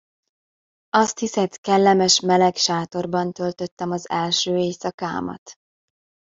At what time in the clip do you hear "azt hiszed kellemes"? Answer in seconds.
0.89-2.19